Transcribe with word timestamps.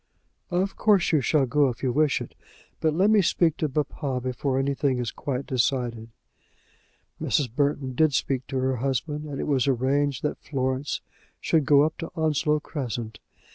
"Of 0.49 0.75
course 0.75 1.11
you 1.11 1.21
shall 1.21 1.45
go 1.45 1.69
if 1.69 1.83
you 1.83 1.91
wish 1.91 2.21
it; 2.21 2.33
but 2.79 2.95
let 2.95 3.11
me 3.11 3.21
speak 3.21 3.55
to 3.57 3.69
papa 3.69 4.19
before 4.19 4.57
anything 4.57 4.97
is 4.97 5.11
quite 5.11 5.45
decided." 5.45 6.09
Mrs. 7.21 7.53
Burton 7.53 7.93
did 7.93 8.15
speak 8.15 8.47
to 8.47 8.57
her 8.57 8.77
husband, 8.77 9.25
and 9.25 9.39
it 9.39 9.45
was 9.45 9.67
arranged 9.67 10.23
that 10.23 10.39
Florence 10.39 11.01
should 11.39 11.65
go 11.67 11.83
up 11.83 11.99
to 11.99 12.09
Onslow 12.15 12.59
Crescent. 12.61 13.19